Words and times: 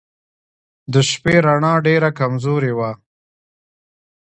د 0.93 0.95
شپې 1.09 1.35
رڼا 1.45 1.73
ډېره 1.87 2.09
کمزورې 2.19 2.73
وه. 2.77 2.91